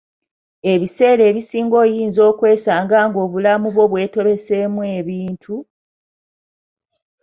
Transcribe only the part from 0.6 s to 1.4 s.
Ebiseera